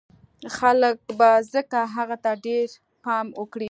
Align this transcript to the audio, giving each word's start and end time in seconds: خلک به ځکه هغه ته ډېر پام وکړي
خلک 0.57 0.97
به 1.17 1.29
ځکه 1.53 1.79
هغه 1.95 2.15
ته 2.23 2.31
ډېر 2.45 2.67
پام 3.03 3.25
وکړي 3.39 3.59